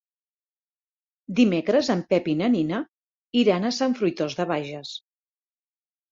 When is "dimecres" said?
1.39-1.89